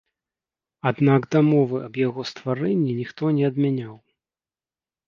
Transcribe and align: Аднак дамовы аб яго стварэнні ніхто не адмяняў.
Аднак 0.91 1.27
дамовы 1.35 1.77
аб 1.89 2.01
яго 2.07 2.27
стварэнні 2.33 2.99
ніхто 3.03 3.23
не 3.39 3.43
адмяняў. 3.53 3.95